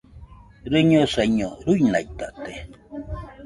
Rɨñosaiño, 0.71 1.49
ruinaitate. 1.65 2.55